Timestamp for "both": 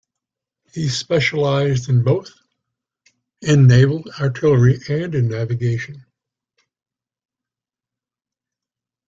2.03-2.31